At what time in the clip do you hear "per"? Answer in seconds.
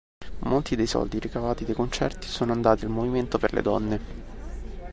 3.37-3.53